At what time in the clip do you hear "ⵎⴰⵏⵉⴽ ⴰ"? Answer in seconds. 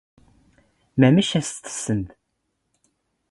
0.99-1.41